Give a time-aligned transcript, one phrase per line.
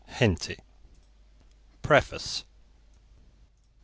[0.07, 0.57] Henty
[1.83, 2.43] PREFACE.